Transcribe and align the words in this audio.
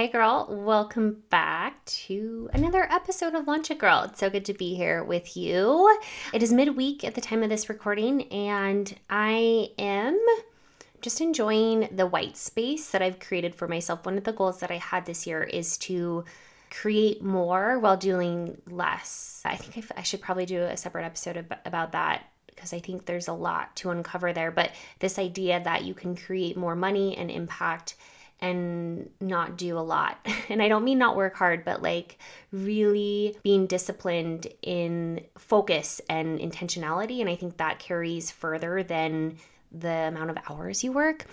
Hey 0.00 0.08
girl, 0.08 0.46
welcome 0.48 1.24
back 1.28 1.84
to 1.84 2.48
another 2.54 2.90
episode 2.90 3.34
of 3.34 3.46
Launch 3.46 3.70
It 3.70 3.76
Girl. 3.76 4.04
It's 4.04 4.18
so 4.18 4.30
good 4.30 4.46
to 4.46 4.54
be 4.54 4.74
here 4.74 5.04
with 5.04 5.36
you. 5.36 5.94
It 6.32 6.42
is 6.42 6.54
midweek 6.54 7.04
at 7.04 7.14
the 7.14 7.20
time 7.20 7.42
of 7.42 7.50
this 7.50 7.68
recording, 7.68 8.22
and 8.32 8.98
I 9.10 9.72
am 9.78 10.18
just 11.02 11.20
enjoying 11.20 11.90
the 11.94 12.06
white 12.06 12.38
space 12.38 12.88
that 12.92 13.02
I've 13.02 13.20
created 13.20 13.54
for 13.54 13.68
myself. 13.68 14.06
One 14.06 14.16
of 14.16 14.24
the 14.24 14.32
goals 14.32 14.60
that 14.60 14.70
I 14.70 14.78
had 14.78 15.04
this 15.04 15.26
year 15.26 15.42
is 15.42 15.76
to 15.80 16.24
create 16.70 17.22
more 17.22 17.78
while 17.78 17.98
doing 17.98 18.56
less. 18.70 19.42
I 19.44 19.56
think 19.56 19.84
I 19.98 20.02
should 20.02 20.22
probably 20.22 20.46
do 20.46 20.62
a 20.62 20.78
separate 20.78 21.04
episode 21.04 21.44
about 21.66 21.92
that 21.92 22.24
because 22.46 22.72
I 22.72 22.78
think 22.78 23.04
there's 23.04 23.28
a 23.28 23.34
lot 23.34 23.76
to 23.76 23.90
uncover 23.90 24.32
there. 24.32 24.50
But 24.50 24.72
this 25.00 25.18
idea 25.18 25.62
that 25.62 25.84
you 25.84 25.92
can 25.92 26.16
create 26.16 26.56
more 26.56 26.74
money 26.74 27.18
and 27.18 27.30
impact 27.30 27.96
and 28.40 29.10
not 29.20 29.56
do 29.56 29.78
a 29.78 29.80
lot. 29.80 30.18
And 30.48 30.60
I 30.60 30.66
don't 30.66 30.82
mean 30.82 30.98
not 30.98 31.14
work 31.14 31.36
hard, 31.36 31.64
but 31.64 31.80
like 31.80 32.18
really 32.50 33.36
being 33.44 33.66
disciplined 33.66 34.48
in 34.62 35.20
focus 35.38 36.00
and 36.10 36.40
intentionality. 36.40 37.20
And 37.20 37.30
I 37.30 37.36
think 37.36 37.58
that 37.58 37.78
carries 37.78 38.32
further 38.32 38.82
than 38.82 39.36
the 39.70 40.08
amount 40.08 40.30
of 40.30 40.38
hours 40.48 40.82
you 40.82 40.90
work. 40.90 41.26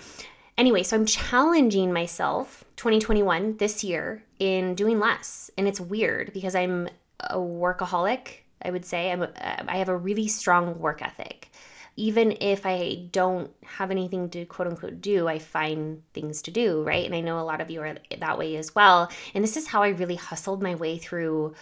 Anyway, 0.55 0.83
so 0.83 0.95
I'm 0.95 1.07
challenging 1.07 1.91
myself 1.91 2.63
2021 2.75 3.57
this 3.57 3.83
year 3.83 4.23
in 4.37 4.75
doing 4.75 4.99
less. 4.99 5.49
And 5.57 5.67
it's 5.67 5.79
weird 5.79 6.31
because 6.31 6.53
I'm 6.53 6.87
a 7.19 7.37
workaholic, 7.37 8.41
I 8.61 8.69
would 8.69 8.85
say. 8.85 9.11
I'm 9.11 9.23
a, 9.23 9.31
I 9.67 9.77
have 9.77 9.89
a 9.89 9.97
really 9.97 10.27
strong 10.27 10.79
work 10.79 11.01
ethic 11.01 11.49
even 11.97 12.37
if 12.39 12.65
I 12.65 13.07
don't 13.11 13.51
have 13.65 13.91
anything 13.91 14.29
to 14.29 14.45
quote 14.45 14.67
unquote 14.67 15.01
do, 15.01 15.27
I 15.27 15.39
find 15.39 16.03
things 16.13 16.43
to 16.43 16.51
do, 16.51 16.83
right? 16.83 17.05
And 17.05 17.15
I 17.15 17.21
know 17.21 17.39
a 17.39 17.41
lot 17.41 17.59
of 17.59 17.71
you 17.71 17.81
are 17.81 17.95
that 18.19 18.37
way 18.37 18.55
as 18.55 18.73
well. 18.73 19.11
And 19.33 19.43
this 19.43 19.57
is 19.57 19.67
how 19.67 19.81
I 19.81 19.89
really 19.89 20.15
hustled 20.15 20.61
my 20.61 20.75
way 20.75 20.99
through 20.99 21.55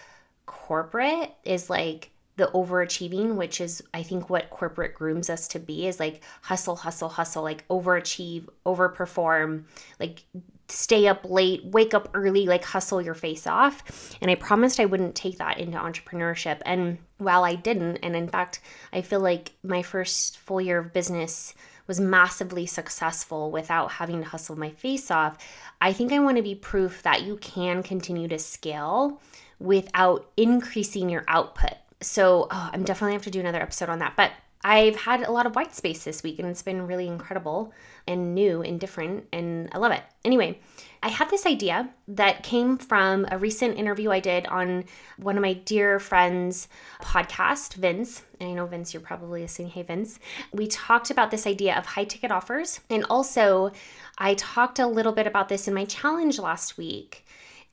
corporate 0.44 1.32
is 1.44 1.68
like 1.70 2.10
the 2.36 2.50
overachieving, 2.54 3.36
which 3.36 3.60
is 3.60 3.82
I 3.94 4.02
think 4.02 4.28
what 4.28 4.50
corporate 4.50 4.94
grooms 4.94 5.30
us 5.30 5.48
to 5.48 5.58
be 5.58 5.86
is 5.86 5.98
like 5.98 6.22
hustle, 6.42 6.76
hustle, 6.76 7.08
hustle, 7.08 7.42
like 7.42 7.66
overachieve, 7.68 8.46
overperform, 8.64 9.64
like 9.98 10.22
stay 10.68 11.06
up 11.06 11.24
late, 11.24 11.64
wake 11.64 11.94
up 11.94 12.10
early, 12.14 12.46
like 12.46 12.64
hustle 12.64 13.00
your 13.00 13.14
face 13.14 13.46
off. 13.46 14.16
And 14.20 14.30
I 14.30 14.34
promised 14.34 14.80
I 14.80 14.84
wouldn't 14.84 15.14
take 15.14 15.38
that 15.38 15.58
into 15.58 15.78
entrepreneurship. 15.78 16.60
And 16.66 16.98
while 17.18 17.44
I 17.44 17.54
didn't, 17.54 17.98
and 17.98 18.14
in 18.14 18.28
fact, 18.28 18.60
I 18.92 19.00
feel 19.00 19.20
like 19.20 19.52
my 19.62 19.82
first 19.82 20.38
full 20.38 20.60
year 20.60 20.78
of 20.78 20.92
business 20.92 21.54
was 21.86 22.00
massively 22.00 22.66
successful 22.66 23.50
without 23.50 23.92
having 23.92 24.20
to 24.20 24.28
hustle 24.28 24.58
my 24.58 24.70
face 24.70 25.10
off, 25.10 25.38
I 25.80 25.92
think 25.92 26.12
I 26.12 26.18
want 26.18 26.36
to 26.36 26.42
be 26.42 26.54
proof 26.54 27.02
that 27.02 27.22
you 27.22 27.36
can 27.36 27.82
continue 27.82 28.28
to 28.28 28.38
scale 28.38 29.20
without 29.58 30.30
increasing 30.36 31.08
your 31.08 31.24
output. 31.28 31.74
So 32.00 32.48
oh, 32.50 32.70
I'm 32.72 32.84
definitely 32.84 33.14
have 33.14 33.22
to 33.22 33.30
do 33.30 33.40
another 33.40 33.62
episode 33.62 33.88
on 33.88 33.98
that. 34.00 34.14
But 34.16 34.32
I've 34.64 34.96
had 34.96 35.22
a 35.22 35.30
lot 35.30 35.46
of 35.46 35.54
white 35.54 35.74
space 35.74 36.02
this 36.02 36.22
week 36.22 36.38
and 36.38 36.48
it's 36.48 36.62
been 36.62 36.86
really 36.86 37.06
incredible 37.06 37.72
and 38.08 38.34
new 38.34 38.62
and 38.62 38.80
different 38.80 39.26
and 39.32 39.68
I 39.72 39.78
love 39.78 39.92
it. 39.92 40.02
Anyway, 40.24 40.58
I 41.02 41.08
had 41.08 41.30
this 41.30 41.46
idea 41.46 41.88
that 42.08 42.42
came 42.42 42.76
from 42.76 43.26
a 43.30 43.38
recent 43.38 43.78
interview 43.78 44.10
I 44.10 44.18
did 44.18 44.46
on 44.46 44.84
one 45.18 45.36
of 45.36 45.42
my 45.42 45.52
dear 45.52 46.00
friends' 46.00 46.66
podcast, 47.00 47.74
Vince. 47.74 48.22
And 48.40 48.50
I 48.50 48.52
know 48.54 48.66
Vince, 48.66 48.92
you're 48.92 49.02
probably 49.02 49.42
listening. 49.42 49.68
Hey, 49.68 49.82
Vince. 49.82 50.18
We 50.52 50.66
talked 50.66 51.12
about 51.12 51.30
this 51.30 51.46
idea 51.46 51.76
of 51.76 51.86
high 51.86 52.04
ticket 52.04 52.32
offers. 52.32 52.80
And 52.90 53.04
also, 53.08 53.70
I 54.18 54.34
talked 54.34 54.80
a 54.80 54.86
little 54.88 55.12
bit 55.12 55.28
about 55.28 55.48
this 55.48 55.68
in 55.68 55.74
my 55.74 55.84
challenge 55.84 56.40
last 56.40 56.76
week. 56.76 57.24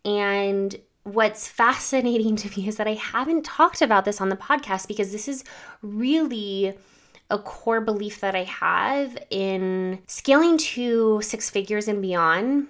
And 0.06 0.76
what's 1.04 1.48
fascinating 1.48 2.36
to 2.38 2.60
me 2.60 2.68
is 2.68 2.78
that 2.78 2.88
I 2.88 2.94
haven't 2.94 3.44
talked 3.44 3.82
about 3.82 4.06
this 4.06 4.22
on 4.22 4.30
the 4.30 4.38
podcast 4.38 4.88
because 4.88 5.12
this 5.12 5.28
is 5.28 5.44
really 5.82 6.74
a 7.30 7.38
core 7.38 7.82
belief 7.82 8.20
that 8.22 8.36
I 8.36 8.44
have 8.44 9.18
in 9.30 10.00
scaling 10.08 10.58
to 10.58 11.22
six 11.22 11.50
figures 11.50 11.88
and 11.88 12.02
beyond 12.02 12.68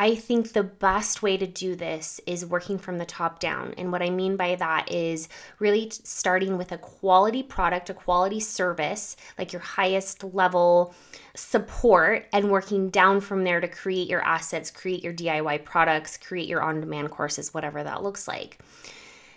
I 0.00 0.14
think 0.14 0.52
the 0.52 0.62
best 0.62 1.22
way 1.22 1.36
to 1.36 1.46
do 1.48 1.74
this 1.74 2.20
is 2.24 2.46
working 2.46 2.78
from 2.78 2.98
the 2.98 3.04
top 3.04 3.40
down. 3.40 3.74
And 3.76 3.90
what 3.90 4.00
I 4.00 4.10
mean 4.10 4.36
by 4.36 4.54
that 4.54 4.92
is 4.92 5.28
really 5.58 5.90
starting 5.90 6.56
with 6.56 6.70
a 6.70 6.78
quality 6.78 7.42
product, 7.42 7.90
a 7.90 7.94
quality 7.94 8.38
service, 8.38 9.16
like 9.36 9.52
your 9.52 9.60
highest 9.60 10.22
level 10.22 10.94
support, 11.34 12.26
and 12.32 12.48
working 12.48 12.90
down 12.90 13.20
from 13.20 13.42
there 13.42 13.60
to 13.60 13.66
create 13.66 14.08
your 14.08 14.22
assets, 14.22 14.70
create 14.70 15.02
your 15.02 15.12
DIY 15.12 15.64
products, 15.64 16.16
create 16.16 16.48
your 16.48 16.62
on 16.62 16.80
demand 16.80 17.10
courses, 17.10 17.52
whatever 17.52 17.82
that 17.82 18.04
looks 18.04 18.28
like. 18.28 18.60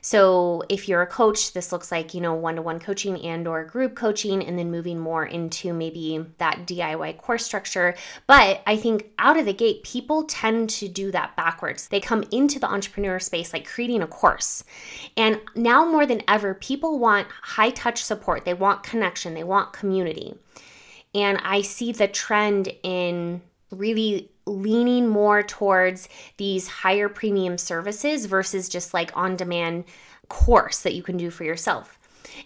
So 0.01 0.63
if 0.67 0.89
you're 0.89 1.03
a 1.03 1.07
coach, 1.07 1.53
this 1.53 1.71
looks 1.71 1.91
like, 1.91 2.13
you 2.13 2.21
know, 2.21 2.33
one-to-one 2.33 2.79
coaching 2.79 3.21
and 3.23 3.47
or 3.47 3.63
group 3.63 3.95
coaching 3.95 4.43
and 4.43 4.57
then 4.57 4.71
moving 4.71 4.99
more 4.99 5.25
into 5.25 5.73
maybe 5.73 6.25
that 6.39 6.65
DIY 6.65 7.17
course 7.19 7.45
structure. 7.45 7.95
But 8.25 8.61
I 8.65 8.77
think 8.77 9.11
out 9.19 9.37
of 9.37 9.45
the 9.45 9.53
gate, 9.53 9.83
people 9.83 10.23
tend 10.23 10.71
to 10.71 10.87
do 10.87 11.11
that 11.11 11.35
backwards. 11.35 11.87
They 11.87 11.99
come 11.99 12.23
into 12.31 12.59
the 12.59 12.71
entrepreneur 12.71 13.19
space 13.19 13.53
like 13.53 13.67
creating 13.67 14.01
a 14.01 14.07
course. 14.07 14.63
And 15.15 15.39
now 15.55 15.85
more 15.85 16.07
than 16.07 16.23
ever, 16.27 16.55
people 16.55 16.97
want 16.97 17.27
high 17.41 17.69
touch 17.69 18.03
support. 18.03 18.43
They 18.43 18.55
want 18.55 18.83
connection, 18.83 19.35
they 19.35 19.43
want 19.43 19.73
community. 19.73 20.35
And 21.13 21.39
I 21.43 21.61
see 21.61 21.91
the 21.91 22.07
trend 22.07 22.73
in 22.83 23.41
really 23.71 24.29
leaning 24.45 25.07
more 25.07 25.43
towards 25.43 26.09
these 26.37 26.67
higher 26.67 27.09
premium 27.09 27.57
services 27.57 28.25
versus 28.25 28.69
just 28.69 28.93
like 28.93 29.15
on 29.15 29.35
demand 29.35 29.85
course 30.29 30.81
that 30.81 30.93
you 30.93 31.03
can 31.03 31.17
do 31.17 31.29
for 31.29 31.43
yourself. 31.43 31.97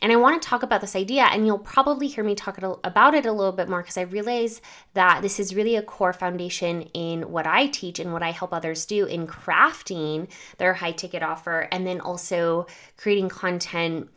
And 0.02 0.12
I 0.12 0.16
want 0.16 0.42
to 0.42 0.48
talk 0.48 0.64
about 0.64 0.82
this 0.82 0.96
idea, 0.96 1.24
and 1.24 1.46
you'll 1.46 1.60
probably 1.60 2.08
hear 2.08 2.24
me 2.24 2.36
talk 2.36 2.58
about 2.58 3.14
it 3.14 3.26
a 3.26 3.32
little 3.32 3.52
bit 3.52 3.70
more 3.70 3.82
because 3.82 3.98
I 3.98 4.02
realize 4.02 4.62
that 4.94 5.22
this 5.22 5.40
is 5.40 5.56
really 5.56 5.76
a 5.76 5.82
core 5.82 6.14
foundation 6.14 6.84
in 6.94 7.32
what 7.32 7.48
I 7.48 7.68
teach 7.68 8.00
and 8.00 8.12
what 8.12 8.24
I 8.24 8.32
help 8.32 8.54
others 8.54 8.86
do 8.86 9.06
in 9.06 9.28
crafting 9.28 10.28
their 10.58 10.74
high 10.74 10.92
ticket 10.92 11.24
offer 11.24 11.68
and 11.72 11.86
then 11.86 12.02
also 12.02 12.68
creating 12.98 13.30
content 13.30 14.10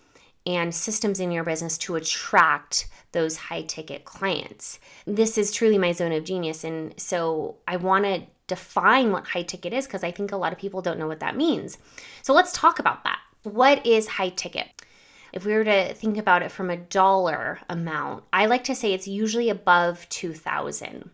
and 0.48 0.74
systems 0.74 1.20
in 1.20 1.30
your 1.30 1.44
business 1.44 1.76
to 1.76 1.96
attract 1.96 2.88
those 3.12 3.36
high 3.36 3.60
ticket 3.62 4.06
clients. 4.06 4.80
This 5.06 5.36
is 5.36 5.52
truly 5.52 5.76
my 5.76 5.92
zone 5.92 6.12
of 6.12 6.24
genius. 6.24 6.64
And 6.64 6.98
so 6.98 7.56
I 7.68 7.76
want 7.76 8.06
to 8.06 8.22
define 8.46 9.12
what 9.12 9.26
high 9.26 9.42
ticket 9.42 9.74
is 9.74 9.86
because 9.86 10.02
I 10.02 10.10
think 10.10 10.32
a 10.32 10.38
lot 10.38 10.54
of 10.54 10.58
people 10.58 10.80
don't 10.80 10.98
know 10.98 11.06
what 11.06 11.20
that 11.20 11.36
means. 11.36 11.76
So 12.22 12.32
let's 12.32 12.52
talk 12.52 12.78
about 12.78 13.04
that. 13.04 13.18
What 13.42 13.84
is 13.86 14.08
high 14.08 14.30
ticket? 14.30 14.68
If 15.34 15.44
we 15.44 15.52
were 15.52 15.64
to 15.64 15.92
think 15.92 16.16
about 16.16 16.42
it 16.42 16.50
from 16.50 16.70
a 16.70 16.78
dollar 16.78 17.60
amount, 17.68 18.24
I 18.32 18.46
like 18.46 18.64
to 18.64 18.74
say 18.74 18.94
it's 18.94 19.06
usually 19.06 19.50
above 19.50 20.08
2000. 20.08 21.10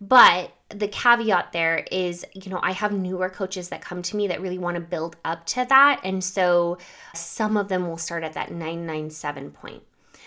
But 0.00 0.52
the 0.68 0.88
caveat 0.88 1.52
there 1.52 1.84
is, 1.92 2.26
you 2.34 2.50
know, 2.50 2.58
I 2.62 2.72
have 2.72 2.92
newer 2.92 3.28
coaches 3.28 3.68
that 3.68 3.80
come 3.80 4.02
to 4.02 4.16
me 4.16 4.26
that 4.28 4.40
really 4.40 4.58
want 4.58 4.74
to 4.74 4.80
build 4.80 5.16
up 5.24 5.46
to 5.46 5.64
that. 5.68 6.00
And 6.02 6.22
so 6.22 6.78
some 7.14 7.56
of 7.56 7.68
them 7.68 7.88
will 7.88 7.98
start 7.98 8.24
at 8.24 8.32
that 8.32 8.50
997 8.50 9.52
point 9.52 9.82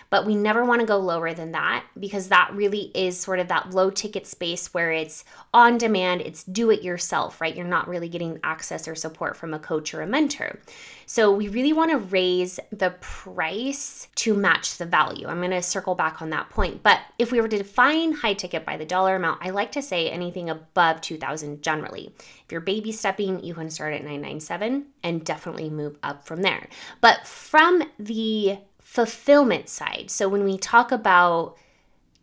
but 0.09 0.25
we 0.25 0.35
never 0.35 0.65
want 0.65 0.81
to 0.81 0.87
go 0.87 0.97
lower 0.97 1.33
than 1.33 1.51
that 1.51 1.85
because 1.99 2.29
that 2.29 2.51
really 2.53 2.91
is 2.95 3.19
sort 3.19 3.39
of 3.39 3.47
that 3.47 3.71
low 3.71 3.89
ticket 3.89 4.25
space 4.25 4.73
where 4.73 4.91
it's 4.91 5.23
on 5.53 5.77
demand, 5.77 6.21
it's 6.21 6.43
do 6.43 6.71
it 6.71 6.81
yourself, 6.81 7.39
right? 7.41 7.55
You're 7.55 7.65
not 7.65 7.87
really 7.87 8.09
getting 8.09 8.39
access 8.43 8.87
or 8.87 8.95
support 8.95 9.37
from 9.37 9.53
a 9.53 9.59
coach 9.59 9.93
or 9.93 10.01
a 10.01 10.07
mentor. 10.07 10.59
So 11.05 11.31
we 11.31 11.47
really 11.47 11.73
want 11.73 11.89
to 11.89 11.97
raise 11.97 12.59
the 12.71 12.91
price 13.01 14.07
to 14.15 14.35
match 14.35 14.77
the 14.77 14.85
value. 14.85 15.27
I'm 15.27 15.39
going 15.39 15.49
to 15.51 15.61
circle 15.61 15.95
back 15.95 16.21
on 16.21 16.29
that 16.29 16.51
point. 16.51 16.83
But 16.83 16.99
if 17.17 17.31
we 17.31 17.41
were 17.41 17.47
to 17.47 17.57
define 17.57 18.11
high 18.11 18.35
ticket 18.35 18.63
by 18.63 18.77
the 18.77 18.85
dollar 18.85 19.15
amount, 19.15 19.43
I 19.43 19.49
like 19.49 19.71
to 19.71 19.81
say 19.81 20.09
anything 20.09 20.51
above 20.51 21.01
2000 21.01 21.63
generally. 21.63 22.13
If 22.45 22.51
you're 22.51 22.61
baby 22.61 22.91
stepping, 22.91 23.43
you 23.43 23.55
can 23.55 23.71
start 23.71 23.93
at 23.93 24.01
997 24.01 24.85
and 25.03 25.25
definitely 25.25 25.71
move 25.71 25.97
up 26.03 26.27
from 26.27 26.43
there. 26.43 26.67
But 27.01 27.25
from 27.25 27.83
the 27.97 28.59
fulfillment 28.79 29.69
side. 29.69 30.09
So 30.09 30.27
when 30.29 30.43
we 30.43 30.57
talk 30.57 30.91
about 30.91 31.57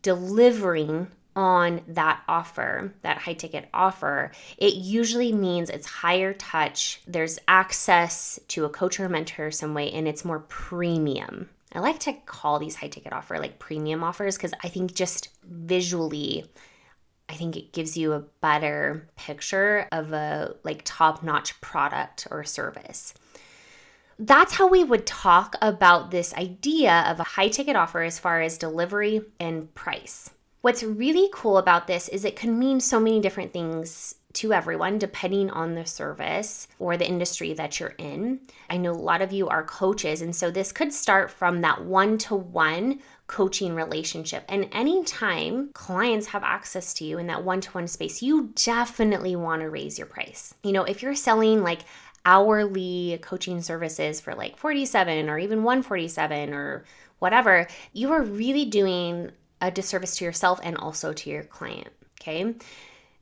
delivering 0.01 1.07
on 1.35 1.81
that 1.87 2.23
offer, 2.27 2.93
that 3.03 3.19
high 3.19 3.33
ticket 3.33 3.69
offer, 3.73 4.31
it 4.57 4.73
usually 4.73 5.31
means 5.31 5.69
it's 5.69 5.85
higher 5.85 6.33
touch, 6.33 7.01
there's 7.05 7.37
access 7.47 8.39
to 8.47 8.65
a 8.65 8.69
coach 8.69 8.99
or 8.99 9.07
mentor 9.07 9.51
some 9.51 9.73
way, 9.75 9.91
and 9.91 10.07
it's 10.07 10.25
more 10.25 10.39
premium. 10.39 11.49
I 11.73 11.79
like 11.79 11.99
to 11.99 12.13
call 12.13 12.57
these 12.57 12.75
high 12.75 12.87
ticket 12.87 13.13
offer 13.13 13.37
like 13.37 13.59
premium 13.59 14.03
offers 14.03 14.35
because 14.35 14.53
I 14.63 14.69
think 14.69 14.95
just 14.95 15.29
visually, 15.43 16.45
I 17.29 17.33
think 17.33 17.55
it 17.55 17.71
gives 17.73 17.95
you 17.95 18.13
a 18.13 18.23
better 18.41 19.07
picture 19.15 19.87
of 19.91 20.13
a 20.13 20.55
like 20.63 20.81
top 20.85 21.21
notch 21.21 21.59
product 21.61 22.27
or 22.31 22.43
service. 22.43 23.13
That's 24.19 24.53
how 24.53 24.67
we 24.67 24.83
would 24.83 25.05
talk 25.05 25.55
about 25.61 26.09
this 26.09 26.33
idea 26.33 27.05
of 27.07 27.19
a 27.19 27.23
high 27.23 27.49
ticket 27.49 27.75
offer 27.75 28.01
as 28.01 28.17
far 28.17 28.41
as 28.41 28.57
delivery 28.57 29.21
and 29.39 29.73
price. 29.75 30.31
What's 30.61 30.81
really 30.83 31.29
cool 31.31 31.59
about 31.59 31.85
this 31.85 32.09
is 32.09 32.25
it 32.25 32.35
can 32.35 32.57
mean 32.57 32.79
so 32.79 32.99
many 32.99 33.19
different 33.19 33.53
things 33.53 34.15
to 34.33 34.53
everyone 34.53 34.99
depending 34.99 35.49
on 35.49 35.73
the 35.73 35.85
service 35.85 36.67
or 36.77 36.95
the 36.95 37.07
industry 37.07 37.53
that 37.53 37.79
you're 37.79 37.95
in. 37.97 38.39
I 38.69 38.77
know 38.77 38.91
a 38.91 38.93
lot 38.93 39.21
of 39.21 39.31
you 39.31 39.47
are 39.47 39.63
coaches, 39.63 40.21
and 40.21 40.35
so 40.35 40.51
this 40.51 40.71
could 40.71 40.93
start 40.93 41.31
from 41.31 41.61
that 41.61 41.83
one 41.85 42.17
to 42.19 42.35
one 42.35 42.99
coaching 43.27 43.73
relationship. 43.73 44.45
And 44.47 44.69
anytime 44.71 45.69
clients 45.73 46.27
have 46.27 46.43
access 46.43 46.93
to 46.95 47.03
you 47.03 47.17
in 47.17 47.27
that 47.27 47.43
one 47.43 47.61
to 47.61 47.71
one 47.71 47.87
space, 47.87 48.21
you 48.21 48.51
definitely 48.55 49.35
want 49.35 49.61
to 49.61 49.69
raise 49.69 49.97
your 49.97 50.07
price. 50.07 50.53
You 50.63 50.71
know, 50.71 50.83
if 50.83 51.01
you're 51.01 51.15
selling 51.15 51.63
like 51.63 51.81
hourly 52.27 53.17
coaching 53.21 53.61
services 53.61 54.19
for 54.19 54.35
like 54.35 54.57
47 54.57 55.29
or 55.29 55.39
even 55.39 55.63
147 55.63 56.53
or 56.53 56.83
whatever, 57.19 57.67
you 57.93 58.11
are 58.11 58.21
really 58.21 58.65
doing 58.65 59.31
a 59.61 59.71
disservice 59.71 60.17
to 60.17 60.25
yourself 60.25 60.59
and 60.61 60.77
also 60.77 61.13
to 61.13 61.29
your 61.29 61.43
client. 61.43 61.87
Okay. 62.19 62.53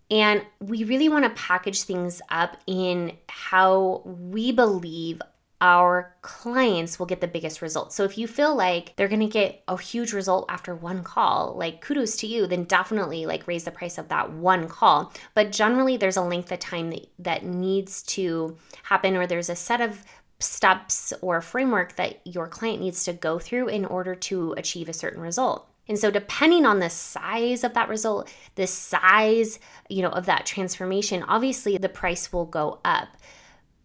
And 0.10 0.44
we 0.60 0.84
really 0.86 1.08
want 1.08 1.24
to 1.24 1.30
package 1.30 1.84
things 1.84 2.20
up 2.30 2.58
in 2.66 3.14
how 3.30 4.02
we 4.06 4.52
believe 4.52 5.22
our 5.62 6.14
clients 6.22 7.00
will 7.00 7.06
get 7.06 7.22
the 7.22 7.28
biggest 7.28 7.62
results. 7.62 7.96
So 7.96 8.04
if 8.04 8.18
you 8.18 8.28
feel 8.28 8.56
like 8.56 8.94
they're 8.96 9.08
going 9.08 9.22
to 9.22 9.28
get 9.28 9.64
a 9.68 9.78
huge 9.78 10.14
result 10.14 10.46
after 10.50 10.76
one 10.76 11.04
call, 11.04 11.56
like 11.58 11.82
kudos 11.82 12.18
to 12.18 12.28
you, 12.28 12.46
then 12.46 12.66
definitely 12.66 13.26
like 13.26 13.48
raise 13.48 13.64
the 13.64 13.72
price 13.72 13.98
of 13.98 14.10
that 14.10 14.32
one 14.32 14.68
call. 14.68 15.14
But 15.34 15.52
generally 15.52 15.98
there's 15.98 16.18
a 16.18 16.22
length 16.22 16.52
of 16.52 16.60
time 16.60 16.90
that, 16.90 17.08
that 17.20 17.46
needs 17.46 18.04
to 18.04 18.58
happen 18.84 19.16
or 19.16 19.26
there's 19.26 19.50
a 19.50 19.56
set 19.56 19.82
of 19.82 20.04
steps 20.40 21.14
or 21.22 21.42
framework 21.42 21.96
that 21.96 22.20
your 22.26 22.48
client 22.48 22.82
needs 22.82 23.06
to 23.06 23.14
go 23.14 23.40
through 23.40 23.70
in 23.70 23.86
order 23.86 24.14
to 24.14 24.54
achieve 24.58 24.90
a 24.90 24.94
certain 24.94 25.22
result. 25.22 25.70
And 25.88 25.98
so 25.98 26.10
depending 26.10 26.66
on 26.66 26.80
the 26.80 26.90
size 26.90 27.64
of 27.64 27.74
that 27.76 27.90
result, 27.90 28.32
the 28.56 28.68
size, 28.68 29.60
you 29.88 30.02
know, 30.02 30.10
of 30.10 30.26
that 30.26 30.46
transformation, 30.46 31.24
obviously 31.24 31.78
the 31.78 31.90
price 31.90 32.34
will 32.34 32.46
go 32.46 32.80
up. 32.84 33.10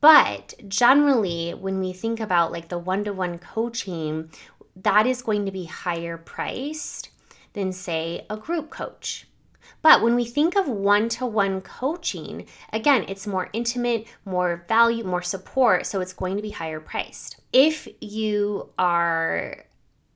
But 0.00 0.54
generally, 0.68 1.50
when 1.50 1.78
we 1.80 1.92
think 1.92 2.20
about 2.20 2.52
like 2.52 2.68
the 2.68 2.78
one-to-one 2.78 3.38
coaching, 3.38 4.30
that 4.76 5.06
is 5.06 5.22
going 5.22 5.44
to 5.44 5.52
be 5.52 5.64
higher 5.64 6.16
priced 6.16 7.10
than 7.52 7.72
say 7.72 8.26
a 8.30 8.36
group 8.36 8.70
coach. 8.70 9.26
But 9.82 10.02
when 10.02 10.14
we 10.14 10.24
think 10.24 10.56
of 10.56 10.68
one 10.68 11.08
to 11.10 11.26
one 11.26 11.60
coaching, 11.62 12.46
again, 12.72 13.04
it's 13.08 13.26
more 13.26 13.48
intimate, 13.52 14.06
more 14.24 14.64
value, 14.68 15.04
more 15.04 15.22
support, 15.22 15.86
so 15.86 16.00
it's 16.00 16.12
going 16.12 16.36
to 16.36 16.42
be 16.42 16.50
higher 16.50 16.80
priced. 16.80 17.40
If 17.52 17.88
you 18.00 18.70
are 18.78 19.64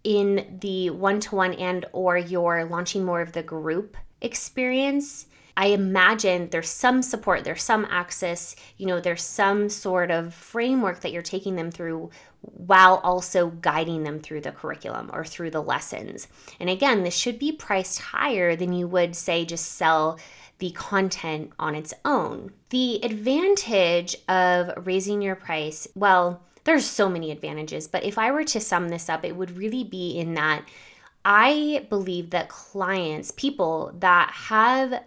in 0.02 0.58
the 0.60 0.90
one-to-one 0.90 1.54
and 1.54 1.86
or 1.92 2.18
you're 2.18 2.64
launching 2.64 3.04
more 3.04 3.22
of 3.22 3.32
the 3.32 3.42
group 3.42 3.96
experience 4.20 5.26
i 5.56 5.66
imagine 5.66 6.48
there's 6.50 6.68
some 6.68 7.02
support 7.02 7.44
there's 7.44 7.62
some 7.62 7.86
access 7.90 8.56
you 8.76 8.86
know 8.86 9.00
there's 9.00 9.22
some 9.22 9.68
sort 9.68 10.10
of 10.10 10.34
framework 10.34 11.00
that 11.00 11.12
you're 11.12 11.22
taking 11.22 11.56
them 11.56 11.70
through 11.70 12.10
while 12.44 13.00
also 13.02 13.48
guiding 13.48 14.02
them 14.02 14.20
through 14.20 14.40
the 14.40 14.52
curriculum 14.52 15.10
or 15.12 15.24
through 15.24 15.50
the 15.50 15.62
lessons. 15.62 16.28
And 16.60 16.68
again 16.68 17.02
this 17.02 17.16
should 17.16 17.38
be 17.38 17.52
priced 17.52 17.98
higher 17.98 18.56
than 18.56 18.72
you 18.72 18.86
would 18.88 19.16
say 19.16 19.44
just 19.44 19.72
sell 19.72 20.18
the 20.58 20.70
content 20.70 21.52
on 21.58 21.74
its 21.74 21.92
own. 22.04 22.52
The 22.70 23.04
advantage 23.04 24.16
of 24.28 24.86
raising 24.86 25.22
your 25.22 25.36
price 25.36 25.88
well 25.94 26.42
there's 26.64 26.86
so 26.86 27.10
many 27.10 27.30
advantages, 27.30 27.86
but 27.88 28.04
if 28.04 28.16
I 28.16 28.30
were 28.30 28.44
to 28.44 28.58
sum 28.58 28.88
this 28.88 29.10
up, 29.10 29.22
it 29.22 29.36
would 29.36 29.54
really 29.58 29.84
be 29.84 30.18
in 30.18 30.32
that 30.34 30.64
I 31.22 31.86
believe 31.90 32.30
that 32.30 32.48
clients, 32.48 33.30
people 33.32 33.92
that 33.98 34.30
have 34.30 35.02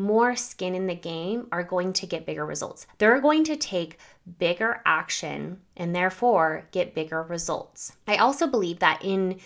more 0.00 0.34
skin 0.34 0.74
in 0.74 0.86
the 0.86 0.94
game, 0.94 1.46
are 1.52 1.62
going 1.62 1.92
to 1.94 2.06
get 2.06 2.26
bigger 2.26 2.46
results. 2.46 2.86
They're 2.98 3.20
going 3.20 3.44
to 3.44 3.56
take 3.56 3.98
bigger 4.38 4.80
action 4.84 5.60
and 5.76 5.94
therefore 5.94 6.66
get 6.72 6.94
bigger 6.94 7.22
results. 7.22 7.92
I 8.06 8.16
also 8.16 8.46
believe 8.46 8.78
that 8.80 9.04
in 9.04 9.40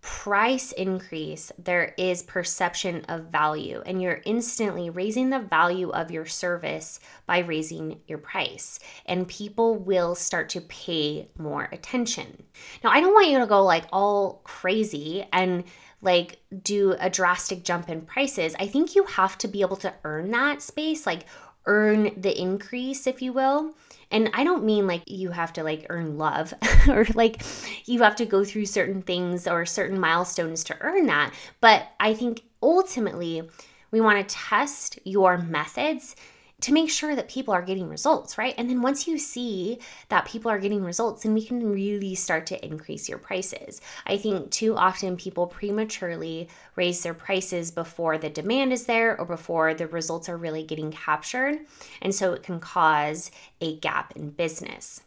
price 0.00 0.72
increase, 0.72 1.50
there 1.58 1.94
is 1.96 2.22
perception 2.22 3.06
of 3.08 3.30
value, 3.30 3.82
and 3.86 4.02
you're 4.02 4.20
instantly 4.26 4.90
raising 4.90 5.30
the 5.30 5.38
value 5.38 5.88
of 5.92 6.10
your 6.10 6.26
service 6.26 7.00
by 7.24 7.38
raising 7.38 7.98
your 8.06 8.18
price, 8.18 8.80
and 9.06 9.26
people 9.26 9.76
will 9.76 10.14
start 10.14 10.50
to 10.50 10.60
pay 10.60 11.26
more 11.38 11.70
attention. 11.72 12.42
Now, 12.82 12.90
I 12.90 13.00
don't 13.00 13.14
want 13.14 13.28
you 13.28 13.38
to 13.38 13.46
go 13.46 13.64
like 13.64 13.86
all 13.92 14.42
crazy 14.44 15.26
and 15.32 15.64
like 16.02 16.38
do 16.62 16.94
a 16.98 17.10
drastic 17.10 17.64
jump 17.64 17.88
in 17.88 18.02
prices. 18.02 18.54
I 18.58 18.66
think 18.66 18.94
you 18.94 19.04
have 19.04 19.38
to 19.38 19.48
be 19.48 19.60
able 19.60 19.76
to 19.76 19.92
earn 20.04 20.30
that 20.32 20.62
space, 20.62 21.06
like 21.06 21.26
earn 21.66 22.10
the 22.20 22.38
increase, 22.40 23.06
if 23.06 23.22
you 23.22 23.32
will. 23.32 23.74
And 24.10 24.30
I 24.34 24.44
don't 24.44 24.64
mean 24.64 24.86
like 24.86 25.02
you 25.06 25.30
have 25.30 25.52
to 25.54 25.62
like 25.62 25.86
earn 25.88 26.18
love 26.18 26.54
or 26.88 27.06
like 27.14 27.42
you 27.86 28.02
have 28.02 28.16
to 28.16 28.26
go 28.26 28.44
through 28.44 28.66
certain 28.66 29.02
things 29.02 29.48
or 29.48 29.66
certain 29.66 29.98
milestones 29.98 30.64
to 30.64 30.76
earn 30.80 31.06
that. 31.06 31.32
But 31.60 31.88
I 31.98 32.14
think 32.14 32.42
ultimately 32.62 33.42
we 33.90 34.00
want 34.00 34.28
to 34.28 34.34
test 34.34 34.98
your 35.04 35.38
methods 35.38 36.16
to 36.64 36.72
make 36.72 36.88
sure 36.88 37.14
that 37.14 37.28
people 37.28 37.52
are 37.52 37.60
getting 37.60 37.90
results, 37.90 38.38
right? 38.38 38.54
And 38.56 38.70
then 38.70 38.80
once 38.80 39.06
you 39.06 39.18
see 39.18 39.78
that 40.08 40.24
people 40.24 40.50
are 40.50 40.58
getting 40.58 40.82
results, 40.82 41.22
then 41.22 41.34
we 41.34 41.44
can 41.44 41.70
really 41.70 42.14
start 42.14 42.46
to 42.46 42.64
increase 42.64 43.06
your 43.06 43.18
prices. 43.18 43.82
I 44.06 44.16
think 44.16 44.50
too 44.50 44.74
often 44.74 45.18
people 45.18 45.46
prematurely 45.46 46.48
raise 46.74 47.02
their 47.02 47.12
prices 47.12 47.70
before 47.70 48.16
the 48.16 48.30
demand 48.30 48.72
is 48.72 48.86
there 48.86 49.20
or 49.20 49.26
before 49.26 49.74
the 49.74 49.86
results 49.86 50.30
are 50.30 50.38
really 50.38 50.62
getting 50.62 50.90
captured. 50.90 51.58
And 52.00 52.14
so 52.14 52.32
it 52.32 52.42
can 52.42 52.60
cause 52.60 53.30
a 53.60 53.76
gap 53.76 54.14
in 54.16 54.30
business. 54.30 55.02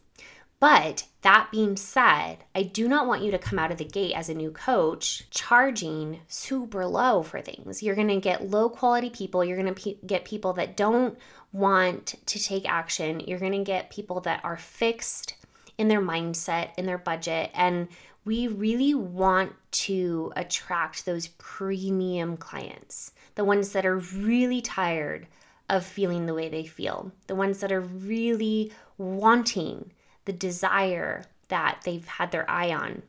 But 0.60 1.06
that 1.22 1.50
being 1.52 1.78
said, 1.78 2.38
I 2.56 2.64
do 2.64 2.88
not 2.88 3.06
want 3.06 3.22
you 3.22 3.30
to 3.32 3.38
come 3.38 3.60
out 3.60 3.72
of 3.72 3.78
the 3.78 3.86
gate 3.86 4.14
as 4.16 4.28
a 4.28 4.34
new 4.34 4.50
coach 4.50 5.30
charging 5.30 6.22
super 6.28 6.86
low 6.86 7.22
for 7.22 7.42
things. 7.42 7.84
You're 7.84 7.96
going 7.96 8.08
to 8.08 8.20
get 8.20 8.50
low 8.50 8.70
quality 8.70 9.12
people. 9.12 9.46
You're 9.46 9.62
going 9.62 9.74
to 9.74 9.82
pe- 9.82 10.08
get 10.08 10.26
people 10.26 10.54
that 10.54 10.76
don't 10.76 11.18
want 11.54 12.16
to 12.26 12.44
take 12.44 12.68
action. 12.68 13.20
You're 13.20 13.40
going 13.40 13.52
to 13.52 13.64
get 13.64 13.92
people 13.92 14.20
that 14.22 14.44
are 14.44 14.58
fixed 14.58 15.36
in 15.78 15.90
their 15.90 16.02
mindset, 16.02 16.70
in 16.78 16.88
their 16.88 16.98
budget. 16.98 17.52
And 17.54 17.88
we 18.26 18.48
really 18.48 18.96
want 18.96 19.54
to 19.72 20.34
attract 20.36 21.06
those 21.06 21.28
premium 21.38 22.36
clients, 22.36 23.14
the 23.36 23.46
ones 23.46 23.74
that 23.74 23.86
are 23.86 23.98
really 23.98 24.62
tired 24.62 25.28
of 25.70 25.86
feeling 25.86 26.26
the 26.26 26.34
way 26.34 26.50
they 26.50 26.66
feel, 26.66 27.12
the 27.28 27.36
ones 27.36 27.60
that 27.60 27.72
are 27.72 27.82
really 27.82 28.72
wanting 28.98 29.92
the 30.28 30.34
desire 30.34 31.24
that 31.48 31.80
they've 31.86 32.06
had 32.06 32.32
their 32.32 32.48
eye 32.50 32.72
on. 32.72 33.02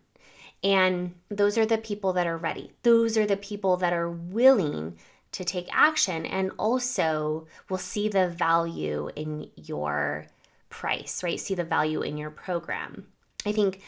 And 0.65 1.15
those 1.29 1.59
are 1.59 1.67
the 1.67 1.79
people 1.79 2.15
that 2.15 2.27
are 2.27 2.37
ready. 2.37 2.73
Those 2.83 3.19
are 3.19 3.27
the 3.27 3.37
people 3.37 3.77
that 3.79 3.93
are 3.93 4.09
willing 4.11 4.97
to 5.33 5.45
take 5.45 5.69
action 5.71 6.25
and 6.25 6.53
also 6.59 7.47
will 7.69 7.79
see 7.79 8.09
the 8.09 8.29
value 8.29 9.11
in 9.15 9.51
your 9.57 10.27
price, 10.71 11.23
right? 11.23 11.39
See 11.39 11.55
the 11.55 11.65
value 11.65 12.03
in 12.03 12.17
your 12.17 12.31
program. 12.31 13.07
I 13.45 13.53
think 13.53 13.83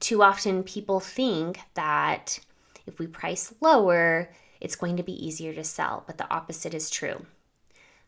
too 0.00 0.22
often 0.22 0.64
people 0.64 1.00
think 1.00 1.60
that 1.74 2.40
if 2.86 2.98
we 2.98 3.06
price 3.06 3.54
lower, 3.60 4.30
it's 4.60 4.76
going 4.76 4.96
to 4.96 5.02
be 5.02 5.26
easier 5.26 5.54
to 5.54 5.64
sell, 5.64 6.02
but 6.06 6.18
the 6.18 6.30
opposite 6.32 6.74
is 6.74 6.90
true 6.90 7.24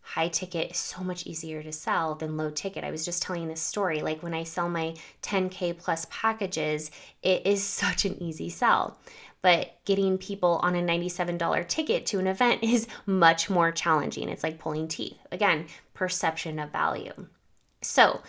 high 0.05 0.29
ticket 0.29 0.71
is 0.71 0.77
so 0.77 1.03
much 1.03 1.27
easier 1.27 1.63
to 1.63 1.73
sell 1.73 2.15
than 2.15 2.37
low 2.37 2.51
ticket. 2.51 2.85
I 2.85 2.91
was 2.91 3.07
just 3.07 3.23
telling 3.23 3.49
this 3.49 3.63
story. 3.63 4.03
Like 4.03 4.23
when 4.23 4.35
I 4.35 4.45
sell 4.45 4.69
my 4.69 4.95
10K 5.23 5.79
plus 5.79 6.07
packages, 6.11 6.91
it 7.23 7.47
is 7.47 7.65
such 7.83 8.05
an 8.05 8.23
easy 8.23 8.51
sell. 8.51 8.99
But 9.41 9.79
getting 9.85 10.17
people 10.19 10.61
on 10.63 10.75
a 10.75 10.83
$97 10.83 11.69
ticket 11.69 12.07
to 12.07 12.19
an 12.19 12.27
event 12.27 12.63
is 12.63 12.87
much 13.07 13.51
more 13.51 13.73
challenging. 13.73 14.29
It's 14.29 14.43
like 14.45 14.59
pulling 14.59 14.89
teeth. 14.89 15.19
Again, 15.33 15.67
perception 15.95 16.59
of 16.59 16.71
value. 16.71 17.13
So, 17.83 18.23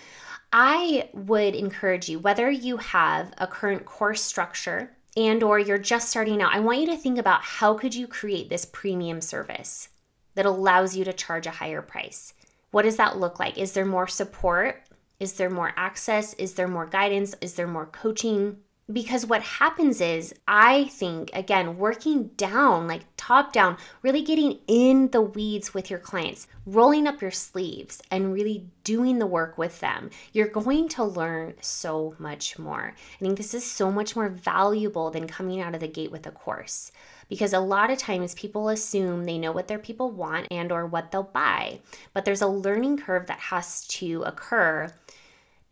I 0.53 1.10
would 1.13 1.55
encourage 1.55 2.08
you, 2.08 2.20
whether 2.20 2.50
you 2.50 2.77
have 2.77 3.34
a 3.38 3.48
current 3.48 3.84
course 3.84 4.22
structure 4.22 4.91
and 5.17 5.44
or 5.44 5.60
you're 5.60 5.77
just 5.77 6.10
starting 6.10 6.41
out, 6.41 6.53
I 6.53 6.60
want 6.60 6.79
you 6.79 6.86
to 6.88 6.98
think 6.98 7.17
about 7.17 7.41
how 7.41 7.74
could 7.74 7.94
you 7.94 8.08
create 8.08 8.50
this 8.50 8.65
premium 8.65 9.20
service 9.20 9.89
that 10.36 10.46
allows 10.46 10.96
you 10.96 11.04
to 11.06 11.13
charge 11.13 11.48
a 11.48 11.51
higher 11.51 11.82
price? 11.82 12.34
What 12.72 12.84
does 12.84 12.98
that 12.98 13.18
look 13.18 13.39
like? 13.39 13.58
Is 13.58 13.72
there 13.72 13.86
more 13.86 14.08
support? 14.08 14.84
Is 15.20 15.34
there 15.34 15.50
more 15.50 15.72
access? 15.77 16.34
Is 16.36 16.54
there 16.54 16.68
more 16.68 16.86
guidance? 16.86 17.36
Is 17.42 17.54
there 17.54 17.68
more 17.68 17.86
coaching? 17.86 18.58
Because 18.92 19.25
what 19.25 19.42
happens 19.42 20.00
is, 20.00 20.36
I 20.48 20.84
think, 20.86 21.32
again, 21.34 21.80
working 21.80 22.27
down, 22.38 22.88
like 22.88 23.01
top 23.18 23.51
down, 23.51 23.77
really 24.04 24.22
getting 24.22 24.60
in 24.68 25.10
the 25.10 25.22
weeds 25.22 25.74
with 25.74 25.89
your 25.89 25.98
clients, 25.98 26.48
rolling 26.68 27.08
up 27.08 27.20
your 27.20 27.32
sleeves 27.32 28.04
and 28.12 28.32
really 28.32 28.68
doing 28.84 29.18
the 29.18 29.25
work 29.25 29.58
with 29.58 29.80
them, 29.80 30.12
you're 30.34 30.48
going 30.48 30.88
to 30.89 31.04
learn 31.04 31.56
so 31.62 32.15
much 32.20 32.60
more. 32.60 32.94
I 32.94 33.20
think 33.20 33.38
this 33.38 33.56
is 33.56 33.65
so 33.65 33.92
much 33.92 34.15
more 34.15 34.30
valuable 34.30 35.10
than 35.10 35.27
coming 35.27 35.62
out 35.62 35.74
of 35.74 35.80
the 35.80 35.88
gate 35.88 36.12
with 36.12 36.27
a 36.27 36.32
course 36.32 36.92
because 37.29 37.53
a 37.53 37.60
lot 37.60 37.89
of 37.89 37.98
times 37.98 38.36
people 38.36 38.70
assume 38.70 39.24
they 39.24 39.38
know 39.38 39.51
what 39.51 39.67
their 39.67 39.79
people 39.79 40.12
want 40.12 40.48
and 40.51 40.72
or 40.72 40.86
what 40.86 41.12
they'll 41.12 41.24
buy 41.24 41.79
but 42.13 42.25
there's 42.25 42.41
a 42.41 42.48
learning 42.48 42.98
curve 42.98 43.27
that 43.27 43.39
has 43.39 43.88
to 43.88 44.24
occur 44.24 44.91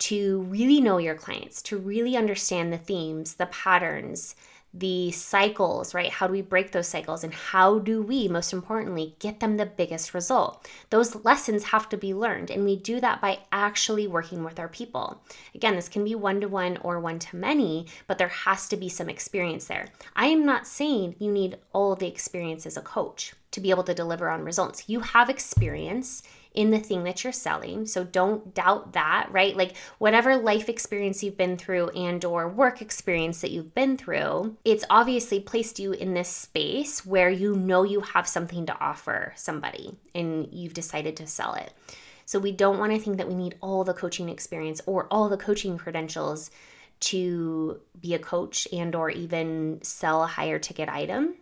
to 0.04 0.42
really 0.42 0.82
know 0.82 0.98
your 0.98 1.16
clients, 1.16 1.62
to 1.62 1.78
really 1.78 2.18
understand 2.18 2.74
the 2.74 2.78
themes, 2.78 3.36
the 3.36 3.46
patterns, 3.46 4.36
the 4.74 5.12
cycles, 5.12 5.94
right? 5.94 6.10
How 6.10 6.26
do 6.26 6.34
we 6.34 6.42
break 6.42 6.72
those 6.72 6.88
cycles? 6.88 7.24
And 7.24 7.34
how 7.34 7.80
do 7.80 8.02
we, 8.02 8.28
most 8.28 8.54
importantly, 8.54 9.16
get 9.20 9.40
them 9.40 9.58
the 9.58 9.66
biggest 9.66 10.14
result? 10.14 10.68
Those 10.90 11.24
lessons 11.24 11.66
have 11.66 11.88
to 11.90 11.98
be 11.98 12.14
learned. 12.14 12.50
And 12.50 12.66
we 12.66 12.76
do 12.76 13.00
that 13.00 13.22
by 13.22 13.40
actually 13.52 14.08
working 14.08 14.44
with 14.44 14.60
our 14.60 14.68
people. 14.68 15.22
Again, 15.54 15.76
this 15.76 15.90
can 15.90 16.04
be 16.04 16.16
one 16.16 16.42
to 16.42 16.48
one 16.48 16.78
or 16.78 17.00
one 17.00 17.20
to 17.20 17.36
many, 17.36 17.88
but 18.08 18.18
there 18.18 18.30
has 18.30 18.68
to 18.70 18.78
be 18.78 18.90
some 18.90 19.10
experience 19.10 19.66
there. 19.66 19.90
I 20.16 20.28
am 20.28 20.46
not 20.46 20.66
saying 20.66 21.16
you 21.20 21.32
need 21.32 21.58
all 21.72 21.96
the 21.96 22.08
experience 22.08 22.66
as 22.66 22.78
a 22.78 22.82
coach 22.82 23.34
to 23.52 23.62
be 23.62 23.70
able 23.70 23.84
to 23.84 23.94
deliver 23.94 24.30
on 24.30 24.44
results. 24.44 24.90
You 24.90 25.02
have 25.02 25.30
experience 25.30 26.24
in 26.54 26.70
the 26.70 26.80
thing 26.80 27.04
that 27.04 27.24
you're 27.24 27.34
selling. 27.34 27.86
So 27.86 28.04
don't 28.04 28.54
doubt 28.54 28.94
that, 28.94 29.28
right? 29.32 29.56
Like 29.56 29.76
whatever 29.98 30.38
life 30.38 30.70
experience 30.70 31.24
you've 31.24 31.38
been 31.38 31.58
through 31.58 31.90
and 31.90 32.24
or 32.24 32.48
work 32.48 32.82
experience 32.82 33.42
that 33.42 33.52
you've 33.52 33.74
been 33.74 33.98
through, 33.98 34.56
it's 34.64 34.86
obviously 34.90 35.40
placed 35.40 35.80
you 35.80 35.94
in 35.94 36.14
this 36.14 36.30
space 36.30 37.06
where 37.06 37.30
you 37.30 37.56
know 37.56 37.84
you 37.84 38.02
have 38.02 38.28
something 38.28 38.66
to 38.68 38.80
offer 38.80 39.34
somebody 39.36 39.98
and 40.14 40.48
you've 40.52 40.74
decided 40.74 41.18
to 41.18 41.28
sell 41.28 41.56
it. 41.56 41.74
So 42.26 42.40
we 42.40 42.52
don't 42.52 42.80
want 42.80 42.94
to 42.94 43.00
think 43.00 43.18
that 43.18 43.28
we 43.28 43.36
need 43.36 43.56
all 43.62 43.84
the 43.84 43.94
coaching 43.94 44.30
experience 44.30 44.82
or 44.86 45.08
all 45.12 45.30
the 45.30 45.38
coaching 45.38 45.78
credentials 45.78 46.52
to 47.02 47.82
be 48.00 48.14
a 48.14 48.20
coach 48.20 48.68
and 48.72 48.96
or 48.96 49.10
even 49.10 49.80
sell 49.82 50.24
a 50.24 50.28
higher 50.28 50.60
ticket 50.60 50.88
item. 50.88 51.36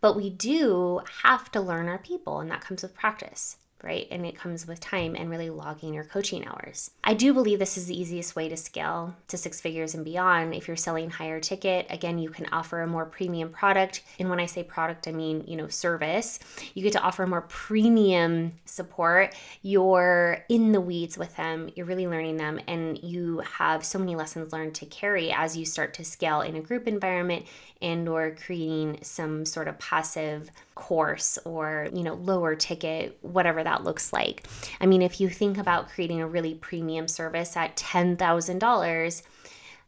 But 0.00 0.16
we 0.16 0.30
do 0.30 1.00
have 1.22 1.50
to 1.52 1.60
learn 1.60 1.88
our 1.88 1.98
people 1.98 2.40
and 2.40 2.50
that 2.50 2.62
comes 2.62 2.82
with 2.82 2.94
practice 2.94 3.56
right? 3.82 4.06
And 4.10 4.24
it 4.24 4.36
comes 4.36 4.66
with 4.66 4.80
time 4.80 5.14
and 5.16 5.30
really 5.30 5.50
logging 5.50 5.94
your 5.94 6.04
coaching 6.04 6.46
hours. 6.46 6.90
I 7.04 7.14
do 7.14 7.34
believe 7.34 7.58
this 7.58 7.76
is 7.76 7.86
the 7.86 7.98
easiest 7.98 8.36
way 8.36 8.48
to 8.48 8.56
scale 8.56 9.14
to 9.28 9.36
six 9.36 9.60
figures 9.60 9.94
and 9.94 10.04
beyond. 10.04 10.54
If 10.54 10.68
you're 10.68 10.76
selling 10.76 11.10
higher 11.10 11.40
ticket, 11.40 11.86
again, 11.90 12.18
you 12.18 12.30
can 12.30 12.46
offer 12.52 12.82
a 12.82 12.86
more 12.86 13.06
premium 13.06 13.50
product. 13.50 14.02
And 14.18 14.30
when 14.30 14.40
I 14.40 14.46
say 14.46 14.62
product, 14.62 15.08
I 15.08 15.12
mean, 15.12 15.44
you 15.46 15.56
know, 15.56 15.68
service. 15.68 16.38
You 16.74 16.82
get 16.82 16.92
to 16.92 17.00
offer 17.00 17.26
more 17.26 17.42
premium 17.42 18.52
support. 18.64 19.34
You're 19.62 20.44
in 20.48 20.72
the 20.72 20.80
weeds 20.80 21.18
with 21.18 21.34
them, 21.36 21.70
you're 21.74 21.86
really 21.86 22.06
learning 22.06 22.36
them, 22.36 22.60
and 22.66 22.98
you 23.02 23.40
have 23.40 23.84
so 23.84 23.98
many 23.98 24.14
lessons 24.14 24.52
learned 24.52 24.74
to 24.76 24.86
carry 24.86 25.32
as 25.32 25.56
you 25.56 25.64
start 25.64 25.94
to 25.94 26.04
scale 26.04 26.40
in 26.40 26.56
a 26.56 26.60
group 26.60 26.86
environment 26.86 27.46
and 27.80 28.08
or 28.08 28.36
creating 28.46 28.98
some 29.02 29.44
sort 29.44 29.68
of 29.68 29.78
passive 29.78 30.50
course 30.74 31.38
or 31.44 31.88
you 31.92 32.02
know 32.02 32.14
lower 32.14 32.54
ticket 32.54 33.18
whatever 33.20 33.62
that 33.72 33.84
looks 33.84 34.12
like 34.12 34.46
i 34.80 34.86
mean 34.86 35.02
if 35.02 35.20
you 35.20 35.28
think 35.28 35.58
about 35.58 35.88
creating 35.88 36.20
a 36.20 36.26
really 36.26 36.54
premium 36.54 37.08
service 37.08 37.56
at 37.56 37.76
$10000 37.76 39.22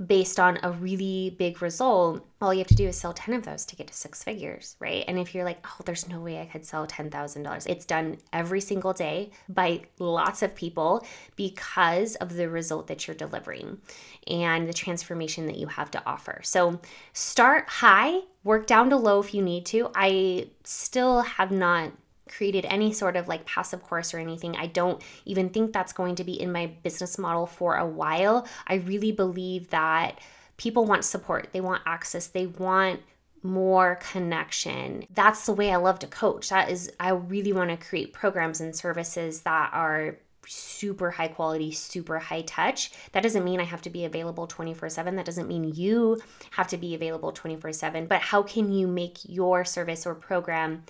based 0.05 0.41
on 0.41 0.59
a 0.63 0.73
really 0.73 1.35
big 1.39 1.63
result, 1.63 2.27
all 2.41 2.53
you 2.53 2.59
have 2.59 2.67
to 2.67 2.75
do 2.75 2.89
is 2.89 2.99
sell 2.99 3.13
10 3.13 3.35
of 3.35 3.45
those 3.45 3.65
to 3.65 3.77
get 3.77 3.87
to 3.87 3.95
six 3.95 4.25
figures, 4.25 4.77
right? 4.81 5.05
And 5.07 5.19
if 5.19 5.35
you're 5.35 5.45
like, 5.45 5.65
oh, 5.65 5.83
there's 5.85 6.09
no 6.09 6.21
way 6.21 6.41
I 6.41 6.47
could 6.47 6.65
sell 6.65 6.87
$10,000, 6.87 7.67
it's 7.69 7.85
done 7.85 8.19
every 8.33 8.61
single 8.61 8.93
day 8.93 9.31
by 9.49 9.83
lots 9.99 10.43
of 10.43 10.55
people 10.55 11.07
because 11.37 12.17
of 12.17 12.35
the 12.35 12.49
result 12.49 12.89
that 12.89 13.07
you're 13.07 13.17
delivering 13.17 13.79
and 14.27 14.69
the 14.69 14.73
transformation 14.73 15.47
that 15.47 15.59
you 15.59 15.67
have 15.69 15.91
to 15.93 16.03
offer. 16.07 16.41
So 16.43 16.81
start 17.13 17.69
high, 17.69 18.21
work 18.43 18.67
down 18.67 18.91
to 18.91 18.97
low 18.97 19.21
if 19.21 19.33
you 19.33 19.43
need 19.43 19.65
to. 19.67 19.91
I 19.95 20.49
still 20.65 21.23
have 21.23 21.53
not 21.53 21.93
created 22.37 22.65
any 22.67 22.93
sort 22.93 23.17
of 23.17 23.29
like 23.29 23.47
passive 23.47 23.83
course 23.83 24.13
or 24.15 24.19
anything. 24.19 24.57
I 24.57 24.67
don't 24.67 25.03
even 25.25 25.51
think 25.51 25.73
that's 25.73 25.93
going 25.93 26.17
to 26.17 26.25
be 26.25 26.41
in 26.41 26.53
my 26.53 26.67
business 26.83 27.19
model 27.19 27.47
for 27.47 27.77
a 27.77 27.87
while. 27.87 28.47
I 28.67 28.75
really 28.75 29.13
believe 29.13 29.71
that 29.71 30.19
people 30.57 30.85
want 30.85 31.05
support, 31.05 31.49
they 31.53 31.61
want 31.61 31.83
access, 31.87 32.27
they 32.29 32.47
want 32.47 33.01
more 33.43 34.01
connection. 34.11 35.07
That's 35.13 35.47
the 35.47 35.53
way 35.53 35.71
I 35.71 35.77
love 35.77 35.99
to 36.01 36.07
coach. 36.07 36.49
That 36.49 36.71
is, 36.71 36.91
I 36.99 37.11
really 37.11 37.53
want 37.53 37.71
to 37.71 37.89
create 37.89 38.13
programs 38.13 38.61
and 38.61 38.75
services 38.75 39.43
that 39.43 39.71
are 39.73 40.17
super 40.47 41.11
high 41.11 41.29
quality, 41.29 41.71
super 41.71 42.19
high 42.19 42.43
touch. 42.43 42.91
That 43.13 43.23
doesn't 43.23 43.45
mean 43.45 43.61
I 43.61 43.65
have 43.65 43.83
to 43.83 43.91
be 43.91 44.05
available 44.05 44.47
24 44.47 44.89
7. 44.89 45.17
That 45.17 45.27
doesn't 45.27 45.49
mean 45.49 45.73
you 45.75 46.21
have 46.53 46.69
to 46.69 46.77
be 46.77 46.95
available 46.95 47.33
24 47.33 47.73
7. 47.73 48.07
But 48.07 48.21
how 48.21 48.43
can 48.43 48.73
you 48.73 48.87
make 48.87 49.19
your 49.25 49.65
service 49.65 50.07
or 50.07 50.15
program 50.15 50.85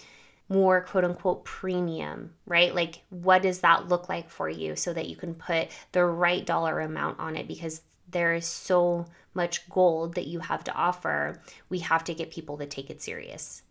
more 0.48 0.82
quote 0.82 1.04
unquote 1.04 1.44
premium, 1.44 2.34
right? 2.46 2.74
Like, 2.74 3.02
what 3.10 3.42
does 3.42 3.60
that 3.60 3.88
look 3.88 4.08
like 4.08 4.30
for 4.30 4.48
you 4.48 4.76
so 4.76 4.92
that 4.92 5.08
you 5.08 5.16
can 5.16 5.34
put 5.34 5.68
the 5.92 6.04
right 6.04 6.44
dollar 6.44 6.80
amount 6.80 7.18
on 7.18 7.36
it? 7.36 7.48
Because 7.48 7.82
there 8.10 8.34
is 8.34 8.46
so 8.46 9.06
much 9.34 9.68
gold 9.68 10.14
that 10.14 10.26
you 10.26 10.40
have 10.40 10.64
to 10.64 10.74
offer. 10.74 11.40
We 11.68 11.80
have 11.80 12.04
to 12.04 12.14
get 12.14 12.30
people 12.30 12.58
to 12.58 12.66
take 12.66 12.90
it 12.90 13.02
serious. 13.02 13.62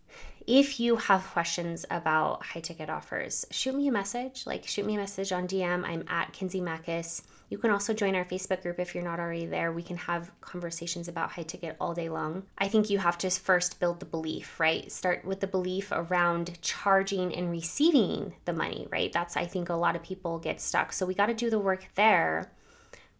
If 0.45 0.77
you 0.77 0.97
have 0.97 1.25
questions 1.31 1.85
about 1.89 2.43
high 2.43 2.59
ticket 2.59 2.89
offers, 2.89 3.45
shoot 3.49 3.73
me 3.73 3.87
a 3.87 3.91
message. 3.93 4.45
Like, 4.45 4.67
shoot 4.67 4.85
me 4.85 4.95
a 4.95 4.97
message 4.97 5.31
on 5.31 5.47
DM. 5.47 5.85
I'm 5.85 6.03
at 6.09 6.33
Kenzie 6.33 6.59
Mackis. 6.59 7.23
You 7.49 7.57
can 7.57 7.71
also 7.71 7.93
join 7.93 8.13
our 8.13 8.25
Facebook 8.25 8.61
group 8.61 8.77
if 8.77 8.93
you're 8.93 9.05
not 9.05 9.21
already 9.21 9.45
there. 9.45 9.71
We 9.71 9.83
can 9.83 9.95
have 9.95 10.31
conversations 10.41 11.07
about 11.07 11.31
high 11.31 11.43
ticket 11.43 11.77
all 11.79 11.93
day 11.93 12.09
long. 12.09 12.43
I 12.57 12.67
think 12.67 12.89
you 12.89 12.97
have 12.97 13.17
to 13.19 13.29
first 13.29 13.79
build 13.79 14.01
the 14.01 14.05
belief, 14.05 14.59
right? 14.59 14.91
Start 14.91 15.23
with 15.23 15.39
the 15.39 15.47
belief 15.47 15.93
around 15.93 16.61
charging 16.61 17.33
and 17.33 17.49
receiving 17.49 18.33
the 18.43 18.53
money, 18.53 18.87
right? 18.91 19.13
That's, 19.13 19.37
I 19.37 19.45
think, 19.45 19.69
a 19.69 19.75
lot 19.75 19.95
of 19.95 20.03
people 20.03 20.39
get 20.39 20.59
stuck. 20.59 20.91
So 20.91 21.05
we 21.05 21.13
got 21.13 21.27
to 21.27 21.33
do 21.33 21.49
the 21.49 21.59
work 21.59 21.87
there 21.95 22.51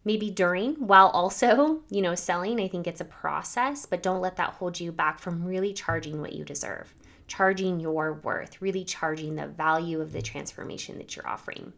maybe 0.04 0.30
during 0.30 0.74
while 0.74 1.08
also 1.08 1.80
you 1.88 2.02
know 2.02 2.14
selling 2.14 2.60
i 2.60 2.68
think 2.68 2.86
it's 2.86 3.00
a 3.00 3.06
process 3.06 3.86
but 3.86 4.02
don't 4.02 4.20
let 4.20 4.36
that 4.36 4.50
hold 4.50 4.78
you 4.78 4.92
back 4.92 5.18
from 5.18 5.42
really 5.42 5.72
charging 5.72 6.20
what 6.20 6.34
you 6.34 6.44
deserve 6.44 6.94
charging 7.26 7.80
your 7.80 8.14
worth 8.14 8.60
really 8.60 8.84
charging 8.84 9.34
the 9.34 9.46
value 9.46 10.00
of 10.00 10.12
the 10.12 10.22
transformation 10.22 10.98
that 10.98 11.16
you're 11.16 11.28
offering 11.28 11.72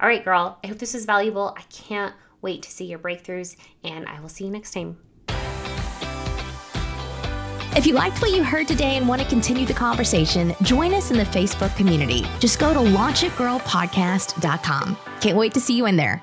all 0.00 0.08
right, 0.08 0.24
girl, 0.24 0.58
I 0.62 0.66
hope 0.66 0.78
this 0.78 0.94
was 0.94 1.06
valuable. 1.06 1.54
I 1.56 1.62
can't 1.62 2.14
wait 2.42 2.62
to 2.62 2.70
see 2.70 2.84
your 2.84 2.98
breakthroughs, 2.98 3.56
and 3.82 4.06
I 4.06 4.20
will 4.20 4.28
see 4.28 4.44
you 4.44 4.50
next 4.50 4.72
time. 4.72 4.98
If 7.76 7.86
you 7.86 7.94
liked 7.94 8.20
what 8.22 8.30
you 8.30 8.42
heard 8.42 8.66
today 8.68 8.96
and 8.96 9.08
want 9.08 9.22
to 9.22 9.28
continue 9.28 9.66
the 9.66 9.74
conversation, 9.74 10.54
join 10.62 10.94
us 10.94 11.10
in 11.10 11.18
the 11.18 11.24
Facebook 11.24 11.76
community. 11.76 12.24
Just 12.40 12.58
go 12.58 12.72
to 12.72 12.78
launchitgirlpodcast.com. 12.78 14.96
Can't 15.20 15.36
wait 15.36 15.52
to 15.54 15.60
see 15.60 15.76
you 15.76 15.84
in 15.86 15.96
there. 15.96 16.22